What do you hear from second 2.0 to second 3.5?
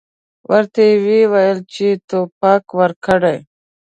توبه وکړې.